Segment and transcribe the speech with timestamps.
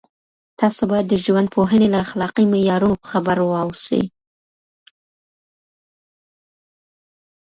[0.59, 4.03] تاسو باید د ژوندپوهنې له اخلاقي معیارونو خبر اوسئ.